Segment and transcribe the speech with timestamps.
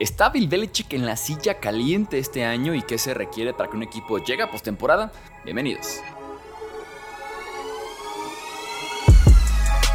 [0.00, 3.76] ¿Está Bill Belichick en la silla caliente este año y qué se requiere para que
[3.76, 5.12] un equipo llegue a postemporada?
[5.44, 6.00] Bienvenidos.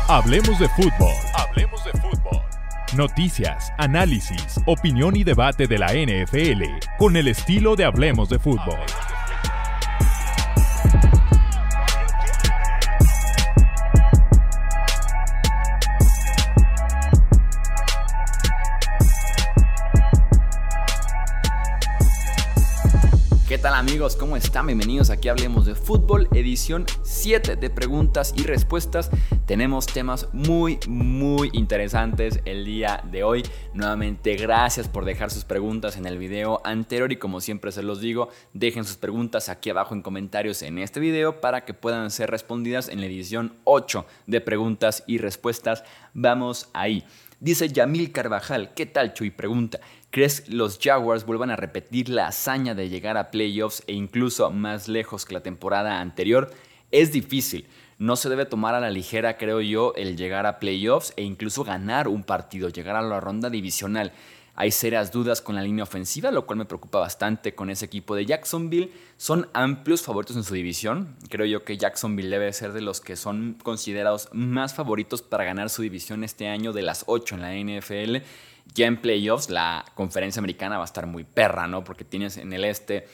[0.07, 1.15] Hablemos de fútbol.
[1.33, 2.39] Hablemos de fútbol.
[2.95, 8.77] Noticias, análisis, opinión y debate de la NFL con el estilo de Hablemos de fútbol.
[23.73, 24.15] Amigos?
[24.15, 24.67] ¿Cómo están?
[24.67, 29.09] Bienvenidos aquí Hablemos de Fútbol, edición 7 de preguntas y respuestas.
[29.47, 33.43] Tenemos temas muy, muy interesantes el día de hoy.
[33.73, 38.01] Nuevamente, gracias por dejar sus preguntas en el video anterior y como siempre se los
[38.01, 42.29] digo, dejen sus preguntas aquí abajo en comentarios en este video para que puedan ser
[42.29, 45.83] respondidas en la edición 8 de preguntas y respuestas.
[46.13, 47.03] Vamos ahí.
[47.41, 49.29] Dice Yamil Carvajal, ¿qué tal Chuy?
[49.29, 54.49] Pregunta, ¿crees los Jaguars vuelvan a repetir la hazaña de llegar a playoffs e incluso
[54.51, 56.49] más lejos que la temporada anterior?
[56.91, 61.11] Es difícil, no se debe tomar a la ligera, creo yo, el llegar a playoffs
[61.17, 64.13] e incluso ganar un partido, llegar a la ronda divisional.
[64.57, 68.15] Hay serias dudas con la línea ofensiva, lo cual me preocupa bastante con ese equipo
[68.15, 68.91] de Jacksonville.
[69.17, 71.17] Son amplios favoritos en su división.
[71.29, 75.69] Creo yo que Jacksonville debe ser de los que son considerados más favoritos para ganar
[75.69, 78.25] su división este año de las 8 en la NFL.
[78.73, 81.83] Ya en playoffs la conferencia americana va a estar muy perra, ¿no?
[81.83, 83.07] Porque tienes en el este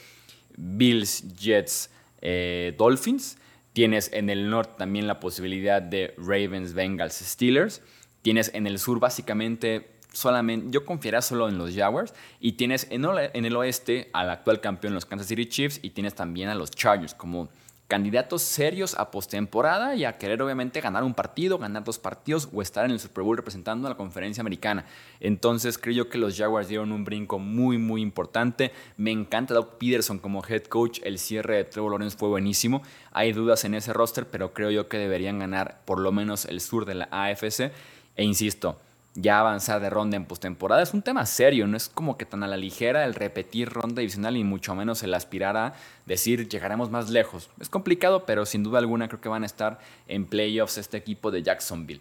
[0.56, 3.36] Bills, Jets, eh, Dolphins.
[3.72, 7.82] Tienes en el norte también la posibilidad de Ravens, Bengals, Steelers.
[8.22, 12.14] Tienes en el sur básicamente solamente, yo confiaría solo en los Jaguars.
[12.40, 16.48] Y tienes en, el oeste al actual campeón, los Kansas City Chiefs, y tienes también
[16.48, 17.48] a los Chargers como
[17.92, 22.62] candidatos serios a postemporada y a querer obviamente ganar un partido, ganar dos partidos o
[22.62, 24.86] estar en el Super Bowl representando a la conferencia americana.
[25.20, 28.72] Entonces creo yo que los Jaguars dieron un brinco muy muy importante.
[28.96, 32.80] Me encanta Doug Peterson como head coach, el cierre de Trevor Lawrence fue buenísimo.
[33.10, 36.62] Hay dudas en ese roster, pero creo yo que deberían ganar por lo menos el
[36.62, 37.72] sur de la AFC.
[38.16, 38.78] E insisto,
[39.14, 42.42] ya avanzar de ronda en postemporada es un tema serio, no es como que tan
[42.42, 45.74] a la ligera el repetir ronda divisional y mucho menos el aspirar a
[46.06, 47.50] decir llegaremos más lejos.
[47.60, 49.78] Es complicado, pero sin duda alguna creo que van a estar
[50.08, 52.00] en playoffs este equipo de Jacksonville.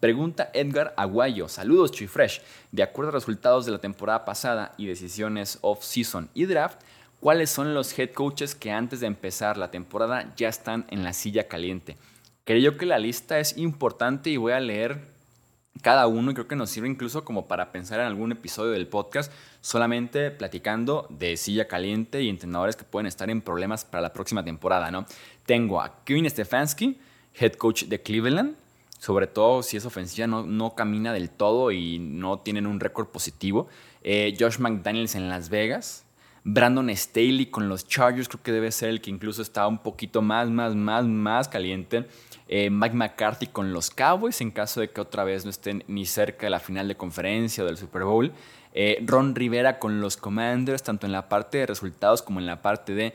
[0.00, 1.48] Pregunta Edgar Aguayo.
[1.48, 2.40] Saludos, Chuy Fresh.
[2.72, 6.80] De acuerdo a resultados de la temporada pasada y decisiones off-season y draft,
[7.20, 11.12] ¿cuáles son los head coaches que antes de empezar la temporada ya están en la
[11.12, 11.98] silla caliente?
[12.44, 15.19] Creo que la lista es importante y voy a leer
[15.82, 18.86] cada uno y creo que nos sirve incluso como para pensar en algún episodio del
[18.86, 24.12] podcast solamente platicando de silla caliente y entrenadores que pueden estar en problemas para la
[24.12, 25.06] próxima temporada, ¿no?
[25.46, 26.98] Tengo a Kevin Stefanski,
[27.34, 28.56] head coach de Cleveland,
[28.98, 33.08] sobre todo si esa ofensiva no, no camina del todo y no tienen un récord
[33.08, 33.68] positivo.
[34.02, 36.04] Eh, Josh McDaniels en Las Vegas,
[36.52, 40.20] Brandon Staley con los Chargers, creo que debe ser el que incluso está un poquito
[40.20, 42.06] más, más, más, más caliente.
[42.48, 46.06] Eh, Mike McCarthy con los Cowboys en caso de que otra vez no estén ni
[46.06, 48.32] cerca de la final de conferencia o del Super Bowl.
[48.74, 52.62] Eh, Ron Rivera con los Commanders, tanto en la parte de resultados como en la
[52.62, 53.14] parte de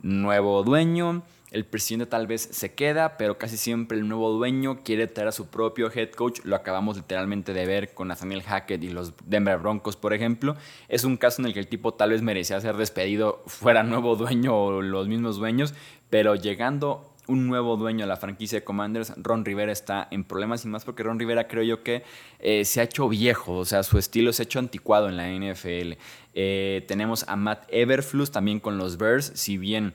[0.00, 1.24] nuevo dueño.
[1.52, 5.32] El presidente tal vez se queda, pero casi siempre el nuevo dueño quiere traer a
[5.32, 6.40] su propio head coach.
[6.42, 10.56] Lo acabamos literalmente de ver con Nathaniel Hackett y los Denver Broncos, por ejemplo.
[10.88, 14.16] Es un caso en el que el tipo tal vez merecía ser despedido, fuera nuevo
[14.16, 15.72] dueño o los mismos dueños,
[16.10, 20.64] pero llegando un nuevo dueño de la franquicia de Commanders, Ron Rivera está en problemas
[20.64, 22.02] y más porque Ron Rivera creo yo que
[22.38, 25.28] eh, se ha hecho viejo, o sea, su estilo se ha hecho anticuado en la
[25.28, 25.94] NFL.
[26.34, 29.94] Eh, tenemos a Matt Everflus también con los Bears, si bien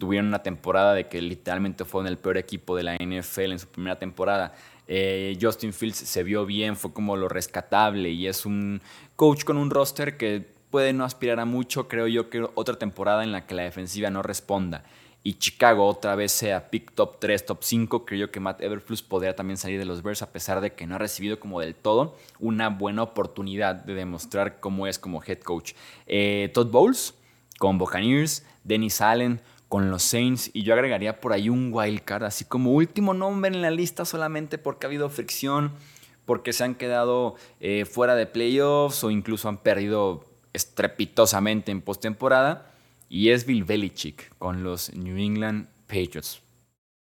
[0.00, 3.58] tuvieron una temporada de que literalmente fue en el peor equipo de la NFL en
[3.60, 4.52] su primera temporada.
[4.88, 8.80] Eh, Justin Fields se vio bien, fue como lo rescatable y es un
[9.14, 13.22] coach con un roster que puede no aspirar a mucho, creo yo que otra temporada
[13.22, 14.82] en la que la defensiva no responda
[15.22, 19.36] y Chicago otra vez sea pick top 3, top 5, creo que Matt Everflus podría
[19.36, 22.16] también salir de los Bears a pesar de que no ha recibido como del todo
[22.38, 25.74] una buena oportunidad de demostrar cómo es como head coach.
[26.06, 27.14] Eh, Todd Bowles
[27.58, 32.24] con Buccaneers, Dennis Allen con los Saints y yo agregaría por ahí un wild card,
[32.24, 35.70] así como último nombre en la lista solamente porque ha habido fricción,
[36.26, 42.72] porque se han quedado eh, fuera de playoffs o incluso han perdido estrepitosamente en postemporada
[43.08, 46.40] y es Bill Belichick con los New England Patriots.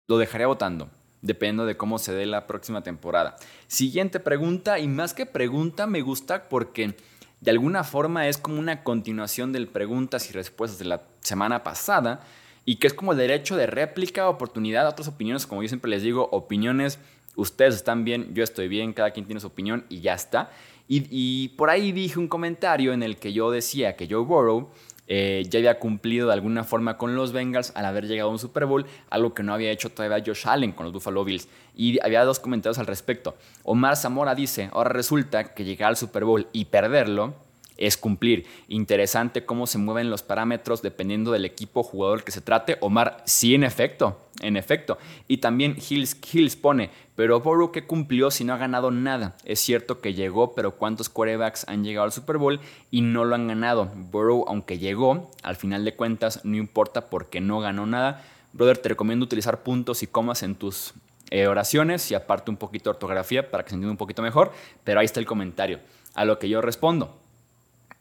[0.09, 0.91] Lo dejaré votando,
[1.23, 3.37] dependiendo de cómo se dé la próxima temporada.
[3.69, 6.97] Siguiente pregunta, y más que pregunta, me gusta porque
[7.41, 12.21] de alguna forma es como una continuación del preguntas y respuestas de la semana pasada
[12.65, 16.03] y que es como el derecho de réplica, oportunidad, otras opiniones, como yo siempre les
[16.03, 16.99] digo, opiniones
[17.37, 20.51] Ustedes están bien, yo estoy bien, cada quien tiene su opinión y ya está.
[20.93, 24.71] Y, por ahí dije un comentario en el que yo decía que Joe Burrow
[25.13, 28.39] eh, ya había cumplido de alguna forma con los Bengals al haber llegado a un
[28.39, 31.49] Super Bowl, algo que no había hecho todavía Josh Allen con los Buffalo Bills.
[31.75, 33.35] Y había dos comentarios al respecto.
[33.65, 37.35] Omar Zamora dice, ahora resulta que llegar al Super Bowl y perderlo
[37.77, 38.47] es cumplir.
[38.69, 42.77] Interesante cómo se mueven los parámetros dependiendo del equipo jugador que se trate.
[42.81, 44.99] Omar, sí, en efecto, en efecto.
[45.29, 49.37] Y también Hills, Hills pone, pero Burrow que cumplió si no ha ganado nada.
[49.45, 52.61] Es cierto que llegó, pero ¿cuántos quarterbacks han llegado al Super Bowl
[52.91, 53.91] y no lo han ganado?
[53.95, 58.25] Burrow, aunque llegó, al final de cuentas no importa porque no ganó nada.
[58.53, 60.95] Brother, te recomiendo utilizar puntos y comas en tus
[61.31, 64.53] eh, oraciones y aparte un poquito de ortografía para que se entienda un poquito mejor,
[64.83, 65.79] pero ahí está el comentario.
[66.15, 67.17] A lo que yo respondo,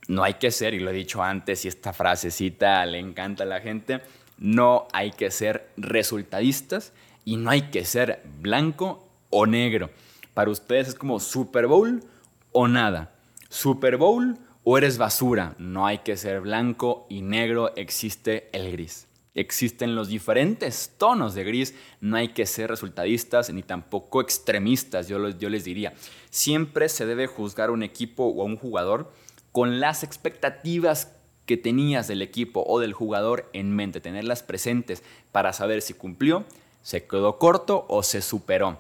[0.08, 3.46] no hay que ser, y lo he dicho antes, y esta frasecita le encanta a
[3.46, 4.02] la gente,
[4.40, 6.94] no hay que ser resultadistas
[7.26, 9.92] y no hay que ser blanco o negro.
[10.34, 12.04] Para ustedes es como Super Bowl
[12.52, 13.14] o nada.
[13.50, 15.56] Super Bowl o eres basura.
[15.58, 19.08] No hay que ser blanco y negro, existe el gris.
[19.36, 25.20] Existen los diferentes tonos de gris, no hay que ser resultadistas ni tampoco extremistas, yo,
[25.20, 25.94] les diría.
[26.30, 29.12] Siempre se debe juzgar un equipo o a un jugador
[29.52, 31.14] con las expectativas
[31.50, 35.02] que tenías del equipo o del jugador en mente, tenerlas presentes
[35.32, 36.46] para saber si cumplió,
[36.84, 38.78] se quedó corto o se superó.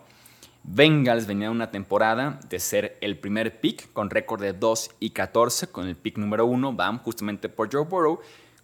[0.61, 5.71] Bengals venía una temporada de ser el primer pick con récord de 2 y 14,
[5.71, 8.19] con el pick número 1, van justamente por Joe Burrow,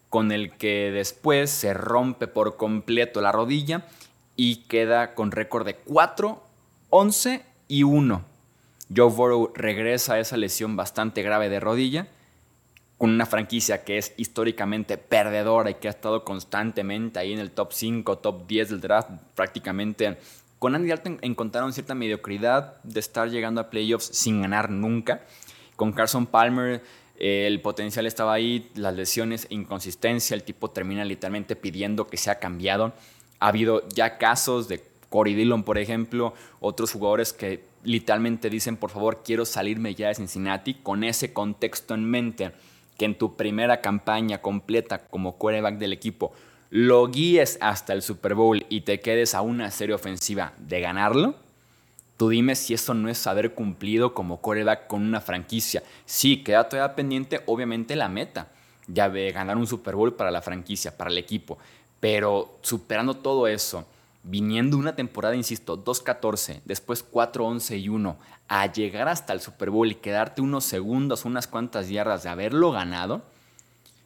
[0.10, 3.88] con el que después se rompe por completo la rodilla
[4.36, 6.44] y queda con récord de 4,
[6.92, 8.36] 11 y 1
[8.94, 12.08] Joe Burrow regresa a esa lesión bastante grave de rodilla,
[12.98, 17.52] con una franquicia que es históricamente perdedora y que ha estado constantemente ahí en el
[17.52, 20.18] top 5, top 10 del draft, prácticamente.
[20.60, 25.22] Con Andy Dalton encontraron cierta mediocridad de estar llegando a playoffs sin ganar nunca.
[25.76, 26.82] Con Carson Palmer
[27.18, 32.40] eh, el potencial estaba ahí, las lesiones, inconsistencia, el tipo termina literalmente pidiendo que sea
[32.40, 32.94] cambiado.
[33.40, 38.90] Ha habido ya casos de Corey Dillon, por ejemplo, otros jugadores que literalmente dicen, por
[38.90, 42.52] favor, quiero salirme ya de Cincinnati, con ese contexto en mente,
[42.98, 46.34] que en tu primera campaña completa como quarterback del equipo
[46.70, 51.36] lo guíes hasta el Super Bowl y te quedes a una serie ofensiva de ganarlo,
[52.18, 55.84] tú dime si eso no es haber cumplido como quarterback con una franquicia.
[56.06, 58.50] Sí, queda todavía pendiente, obviamente, la meta,
[58.88, 61.58] ya de ganar un Super Bowl para la franquicia, para el equipo,
[62.00, 63.86] pero superando todo eso,
[64.26, 68.18] viniendo una temporada, insisto, 2-14, después 4-11 y 1,
[68.48, 72.72] a llegar hasta el Super Bowl y quedarte unos segundos, unas cuantas yardas de haberlo
[72.72, 73.24] ganado,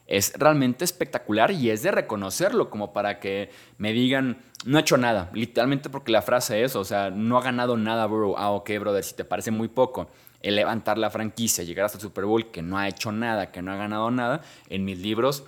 [0.06, 4.96] es realmente espectacular y es de reconocerlo, como para que me digan, no ha hecho
[4.96, 8.36] nada, literalmente porque la frase es, o sea, no ha ganado nada, bro.
[8.36, 10.08] Ah, ok, brother, si te parece muy poco,
[10.42, 13.62] el levantar la franquicia, llegar hasta el Super Bowl, que no ha hecho nada, que
[13.62, 15.44] no ha ganado nada, en mis libros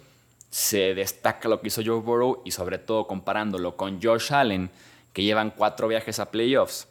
[0.52, 4.70] se destaca lo que hizo Joe Burrow y sobre todo comparándolo con Josh Allen,
[5.14, 6.88] que llevan cuatro viajes a playoffs,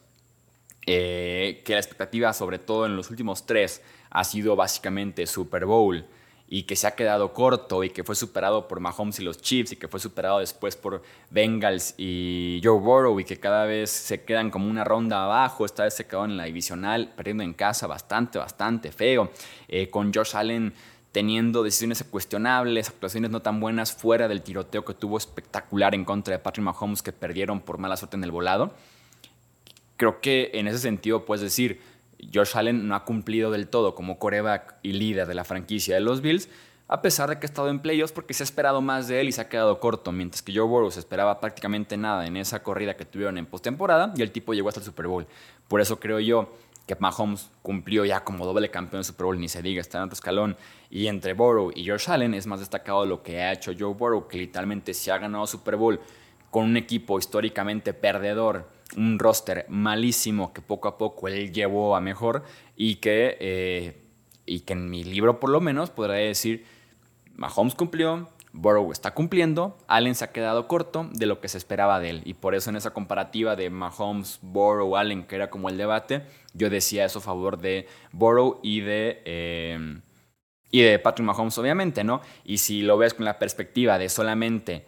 [0.88, 6.04] eh, que la expectativa sobre todo en los últimos tres ha sido básicamente Super Bowl
[6.48, 9.74] y que se ha quedado corto y que fue superado por Mahomes y los Chiefs
[9.74, 14.24] y que fue superado después por Bengals y Joe Burrow y que cada vez se
[14.24, 17.86] quedan como una ronda abajo, esta vez se quedó en la divisional perdiendo en casa
[17.86, 19.32] bastante, bastante feo,
[19.68, 20.74] eh, con Josh Allen
[21.12, 26.34] teniendo decisiones cuestionables, actuaciones no tan buenas fuera del tiroteo que tuvo espectacular en contra
[26.34, 28.74] de Patrick Mahomes que perdieron por mala suerte en el volado.
[29.98, 31.82] Creo que en ese sentido puedes decir,
[32.34, 36.02] Josh Allen no ha cumplido del todo como coreback y líder de la franquicia de
[36.02, 36.50] los Bills,
[36.88, 39.30] a pesar de que ha estado en playoffs porque se ha esperado más de él
[39.30, 42.64] y se ha quedado corto, mientras que Joe Burrow se esperaba prácticamente nada en esa
[42.64, 45.26] corrida que tuvieron en postemporada y el tipo llegó hasta el Super Bowl.
[45.68, 46.54] Por eso creo yo
[46.86, 50.06] que Mahomes cumplió ya como doble campeón de Super Bowl, ni se diga, está en
[50.06, 50.58] otro escalón.
[50.90, 54.28] Y entre Burrow y George Allen es más destacado lo que ha hecho Joe Burrow,
[54.28, 56.00] que literalmente se ha ganado Super Bowl
[56.50, 62.02] con un equipo históricamente perdedor, un roster malísimo que poco a poco él llevó a
[62.02, 62.44] mejor
[62.76, 64.02] y que, eh,
[64.46, 66.66] y que en mi libro por lo menos podría decir,
[67.36, 72.00] Mahomes cumplió, Burrow está cumpliendo, Allen se ha quedado corto de lo que se esperaba
[72.00, 72.22] de él.
[72.26, 76.24] Y por eso en esa comparativa de Mahomes, Burrow, Allen, que era como el debate,
[76.54, 80.00] yo decía eso a favor de Burrow y de, eh,
[80.70, 82.22] y de Patrick Mahomes, obviamente, ¿no?
[82.44, 84.86] Y si lo ves con la perspectiva de solamente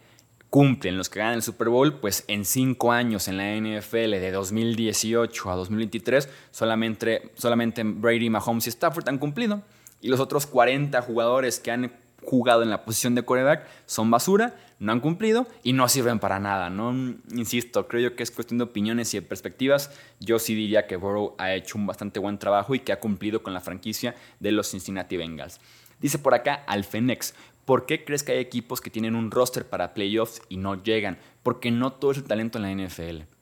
[0.54, 4.30] cumplen los que ganan el Super Bowl, pues en cinco años en la NFL de
[4.30, 9.62] 2018 a 2023, solamente, solamente Brady, Mahomes y Stafford han cumplido.
[10.00, 11.92] Y los otros 40 jugadores que han
[12.24, 16.38] jugado en la posición de coreback son basura, no han cumplido y no sirven para
[16.38, 16.92] nada, ¿no?
[17.32, 19.90] Insisto, creo yo que es cuestión de opiniones y de perspectivas.
[20.20, 23.42] Yo sí diría que Burrow ha hecho un bastante buen trabajo y que ha cumplido
[23.42, 25.60] con la franquicia de los Cincinnati Bengals.
[26.00, 29.94] Dice por acá Alfenex, ¿por qué crees que hay equipos que tienen un roster para
[29.94, 31.18] playoffs y no llegan?
[31.42, 33.33] Porque no todo es el talento en la NFL.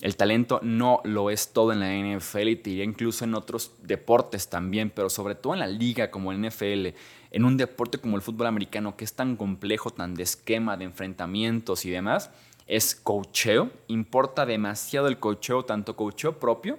[0.00, 3.72] El talento no lo es todo en la NFL y te diría incluso en otros
[3.82, 6.88] deportes también, pero sobre todo en la liga como el NFL,
[7.32, 10.84] en un deporte como el fútbol americano que es tan complejo, tan de esquema, de
[10.84, 12.30] enfrentamientos y demás,
[12.68, 13.70] es cocheo.
[13.88, 16.78] Importa demasiado el cocheo, tanto cocheo propio,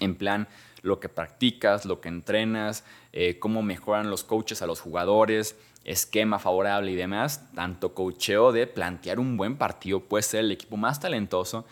[0.00, 0.46] en plan
[0.82, 6.38] lo que practicas, lo que entrenas, eh, cómo mejoran los coaches a los jugadores, esquema
[6.38, 11.00] favorable y demás, tanto cocheo de plantear un buen partido, puede ser el equipo más
[11.00, 11.64] talentoso,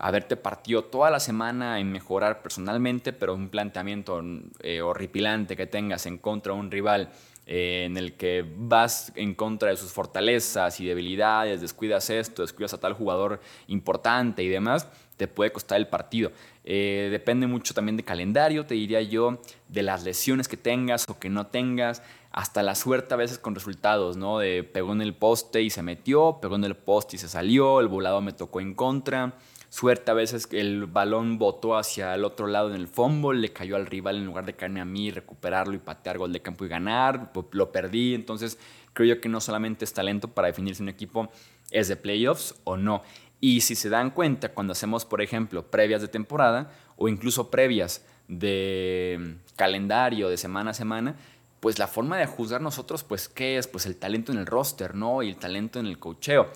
[0.00, 4.22] haberte partido toda la semana en mejorar personalmente, pero un planteamiento
[4.60, 7.10] eh, horripilante que tengas en contra de un rival
[7.46, 12.72] eh, en el que vas en contra de sus fortalezas y debilidades, descuidas esto, descuidas
[12.72, 14.88] a tal jugador importante y demás,
[15.18, 16.32] te puede costar el partido.
[16.64, 19.38] Eh, depende mucho también de calendario, te diría yo,
[19.68, 23.54] de las lesiones que tengas o que no tengas, hasta la suerte a veces con
[23.54, 24.38] resultados, ¿no?
[24.38, 27.80] De pegó en el poste y se metió, pegó en el poste y se salió,
[27.80, 29.34] el volado me tocó en contra
[29.70, 33.76] suerte a veces el balón botó hacia el otro lado en el fumble, le cayó
[33.76, 36.68] al rival en lugar de caerme a mí, recuperarlo y patear gol de campo y
[36.68, 38.58] ganar, lo perdí, entonces
[38.92, 41.30] creo yo que no solamente es talento para definir si un equipo
[41.70, 43.02] es de playoffs o no.
[43.40, 48.04] Y si se dan cuenta, cuando hacemos, por ejemplo, previas de temporada o incluso previas
[48.28, 51.16] de calendario de semana a semana,
[51.60, 53.66] pues la forma de juzgar nosotros, pues, ¿qué es?
[53.66, 55.22] Pues el talento en el roster, ¿no?
[55.22, 56.50] Y el talento en el cocheo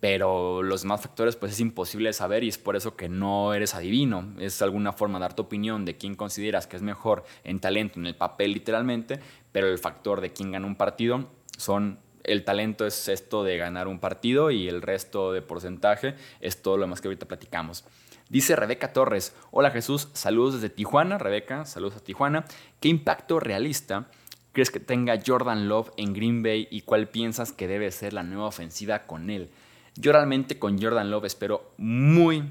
[0.00, 3.74] pero los demás factores pues es imposible saber y es por eso que no eres
[3.74, 4.34] adivino.
[4.38, 7.98] Es alguna forma de dar tu opinión de quién consideras que es mejor en talento,
[7.98, 9.20] en el papel literalmente,
[9.52, 13.86] pero el factor de quién gana un partido son el talento es esto de ganar
[13.86, 17.84] un partido y el resto de porcentaje es todo lo demás que ahorita platicamos.
[18.28, 22.44] Dice Rebeca Torres, hola Jesús, saludos desde Tijuana, Rebeca, saludos a Tijuana.
[22.80, 24.08] ¿Qué impacto realista
[24.50, 28.24] crees que tenga Jordan Love en Green Bay y cuál piensas que debe ser la
[28.24, 29.50] nueva ofensiva con él?
[29.96, 32.44] Yo realmente con Jordan Love espero muy,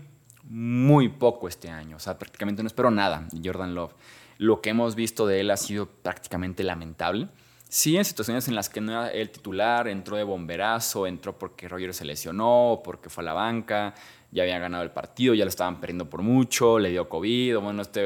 [0.44, 1.98] muy poco este año.
[1.98, 3.94] O sea, prácticamente no espero nada de Jordan Love.
[4.38, 7.30] Lo que hemos visto de él ha sido prácticamente lamentable.
[7.70, 11.68] Sí, en situaciones en las que no era el titular, entró de bomberazo, entró porque
[11.68, 13.94] Roger se lesionó, porque fue a la banca,
[14.32, 17.82] ya había ganado el partido, ya lo estaban perdiendo por mucho, le dio COVID, bueno,
[17.82, 18.02] este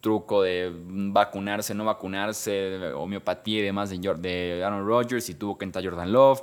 [0.00, 5.64] truco de vacunarse, no vacunarse, homeopatía y demás de, de Aaron Rodgers y tuvo que
[5.64, 6.42] entrar Jordan Love.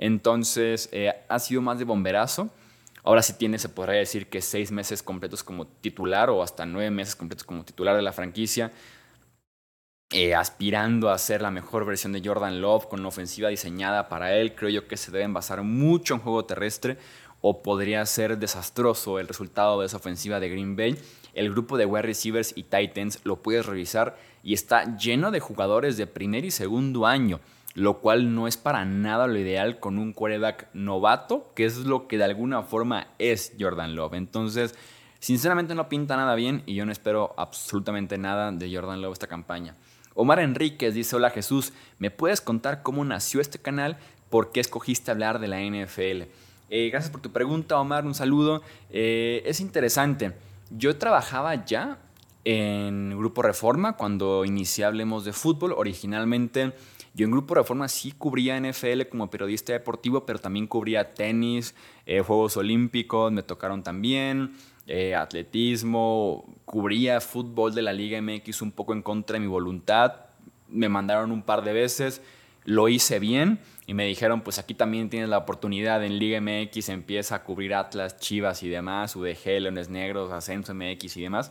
[0.00, 2.48] Entonces, eh, ha sido más de bomberazo.
[3.04, 6.90] Ahora sí tiene, se podría decir que seis meses completos como titular o hasta nueve
[6.90, 8.72] meses completos como titular de la franquicia,
[10.10, 14.34] eh, aspirando a ser la mejor versión de Jordan Love con una ofensiva diseñada para
[14.34, 14.54] él.
[14.54, 16.96] Creo yo que se deben basar mucho en juego terrestre
[17.42, 20.98] o podría ser desastroso el resultado de esa ofensiva de Green Bay.
[21.34, 25.98] El grupo de wide receivers y Titans lo puedes revisar y está lleno de jugadores
[25.98, 27.38] de primer y segundo año
[27.74, 32.08] lo cual no es para nada lo ideal con un quarterback novato, que es lo
[32.08, 34.14] que de alguna forma es Jordan Love.
[34.14, 34.74] Entonces,
[35.20, 39.28] sinceramente no pinta nada bien y yo no espero absolutamente nada de Jordan Love esta
[39.28, 39.76] campaña.
[40.14, 43.98] Omar Enríquez dice, hola Jesús, ¿me puedes contar cómo nació este canal?
[44.28, 46.28] ¿Por qué escogiste hablar de la NFL?
[46.70, 48.62] Eh, gracias por tu pregunta, Omar, un saludo.
[48.90, 50.32] Eh, es interesante.
[50.70, 51.98] Yo trabajaba ya
[52.44, 55.72] en Grupo Reforma cuando inicié Hablemos de Fútbol.
[55.76, 56.72] Originalmente
[57.14, 61.74] yo en Grupo Reforma sí cubría NFL como periodista deportivo, pero también cubría tenis,
[62.06, 64.52] eh, Juegos Olímpicos, me tocaron también,
[64.86, 70.26] eh, atletismo, cubría fútbol de la Liga MX un poco en contra de mi voluntad,
[70.68, 72.22] me mandaron un par de veces,
[72.64, 76.90] lo hice bien y me dijeron, pues aquí también tienes la oportunidad en Liga MX,
[76.90, 81.50] empieza a cubrir Atlas, Chivas y demás, UDG, Leones Negros, Ascenso MX y demás.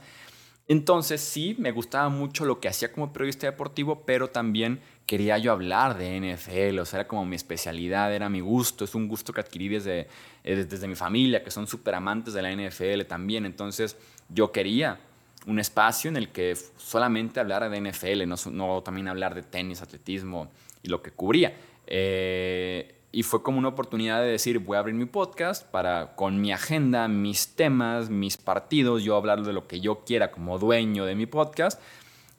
[0.70, 5.51] Entonces sí, me gustaba mucho lo que hacía como periodista deportivo, pero también quería yo
[5.51, 9.34] hablar de NFL, o sea, era como mi especialidad, era mi gusto, es un gusto
[9.34, 10.08] que adquirí desde,
[10.44, 13.98] eh, desde mi familia, que son súper amantes de la NFL también, entonces
[14.30, 15.00] yo quería
[15.48, 19.82] un espacio en el que solamente hablara de NFL, no, no también hablar de tenis,
[19.82, 20.51] atletismo
[20.84, 21.58] y lo que cubría.
[21.88, 26.39] Eh, y fue como una oportunidad de decir, voy a abrir mi podcast para con
[26.39, 31.06] mi agenda, mis temas, mis partidos, yo hablar de lo que yo quiera como dueño
[31.06, 31.82] de mi podcast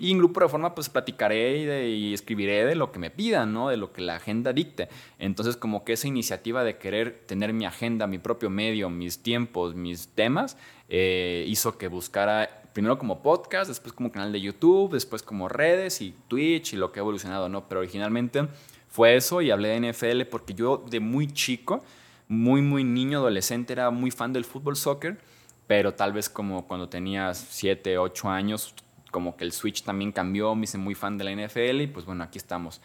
[0.00, 3.68] y en Grupo Reforma pues platicaré y, escribiré de lo que me pidan, ¿no?
[3.68, 4.88] De lo que la agenda dicte.
[5.18, 9.74] Entonces como que esa iniciativa de querer tener mi agenda, mi propio medio, mis tiempos,
[9.74, 10.56] mis temas,
[10.88, 16.00] eh, hizo que buscara primero como podcast, después como canal de YouTube, después como redes
[16.00, 17.68] y Twitch y lo que ha evolucionado, ¿no?
[17.68, 18.48] Pero originalmente
[18.88, 21.84] fue eso y hablé de NFL porque yo de muy chico,
[22.26, 25.18] muy, muy niño, adolescente, era muy fan del fútbol soccer,
[25.66, 28.74] pero tal vez como cuando tenía 7, 8 años,
[29.10, 32.06] como que el switch también cambió, me hice muy fan de la NFL y pues
[32.06, 32.80] bueno, aquí estamos.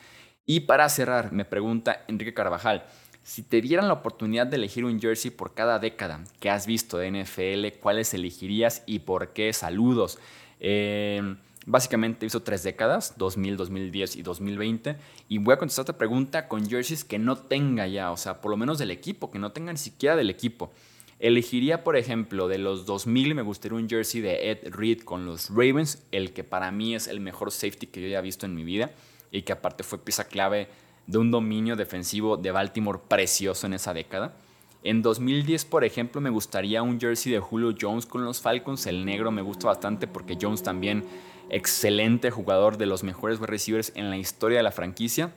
[0.46, 2.86] Y para cerrar, me pregunta Enrique Carvajal,
[3.24, 6.98] si te dieran la oportunidad de elegir un jersey por cada década que has visto
[6.98, 9.52] de NFL, ¿cuáles elegirías y por qué?
[9.52, 10.20] Saludos.
[10.60, 14.98] Eh, básicamente hizo tres décadas, 2000, 2010 y 2020.
[15.28, 18.52] Y voy a contestar esta pregunta con jerseys que no tenga ya, o sea, por
[18.52, 20.72] lo menos del equipo, que no tenga ni siquiera del equipo.
[21.20, 25.50] Elegiría, por ejemplo, de los 2000 me gustaría un jersey de Ed Reed con los
[25.50, 28.64] Ravens, el que para mí es el mejor safety que yo haya visto en mi
[28.64, 28.92] vida
[29.32, 30.68] y que aparte fue pieza clave
[31.08, 34.36] de un dominio defensivo de Baltimore precioso en esa década.
[34.84, 38.86] En 2010, por ejemplo, me gustaría un jersey de Julio Jones con los Falcons.
[38.86, 41.06] El negro me gusta bastante porque Jones también
[41.50, 45.34] excelente jugador de los mejores receivers en la historia de la franquicia.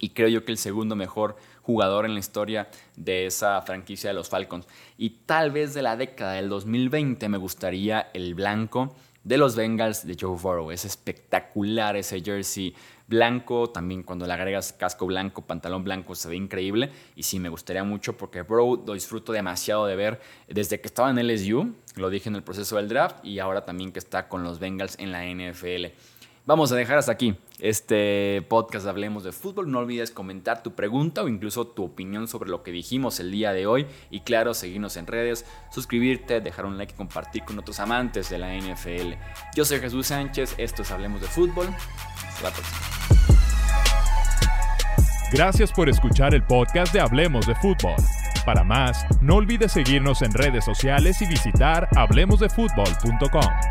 [0.00, 4.14] Y creo yo que el segundo mejor jugador en la historia de esa franquicia de
[4.14, 4.66] los Falcons.
[4.96, 10.06] Y tal vez de la década del 2020 me gustaría el blanco de los Bengals
[10.06, 10.70] de Joe Burrow.
[10.70, 12.74] Es espectacular ese jersey
[13.06, 13.68] blanco.
[13.68, 16.90] También cuando le agregas casco blanco, pantalón blanco, se ve increíble.
[17.16, 21.10] Y sí, me gustaría mucho porque Burrow lo disfruto demasiado de ver desde que estaba
[21.10, 21.74] en LSU.
[21.96, 24.98] Lo dije en el proceso del draft y ahora también que está con los Bengals
[24.98, 25.86] en la NFL.
[26.48, 29.70] Vamos a dejar hasta aquí este podcast Hablemos de Fútbol.
[29.70, 33.52] No olvides comentar tu pregunta o incluso tu opinión sobre lo que dijimos el día
[33.52, 33.86] de hoy.
[34.10, 38.38] Y claro, seguirnos en redes, suscribirte, dejar un like y compartir con otros amantes de
[38.38, 39.12] la NFL.
[39.54, 41.66] Yo soy Jesús Sánchez, esto es Hablemos de Fútbol.
[41.66, 42.78] Hasta la próxima.
[45.30, 47.96] Gracias por escuchar el podcast de Hablemos de Fútbol.
[48.46, 53.67] Para más, no olvides seguirnos en redes sociales y visitar hablemosdefutbol.com.